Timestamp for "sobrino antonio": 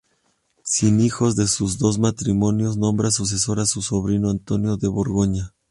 3.83-4.75